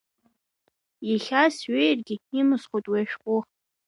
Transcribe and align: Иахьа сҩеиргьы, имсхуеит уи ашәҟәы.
Иахьа 1.09 1.43
сҩеиргьы, 1.55 2.15
имсхуеит 2.39 2.85
уи 2.91 2.99
ашәҟәы. 3.03 3.37